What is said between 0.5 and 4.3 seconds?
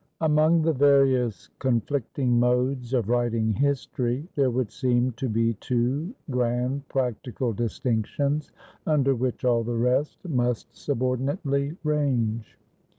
the various conflicting modes of writing history,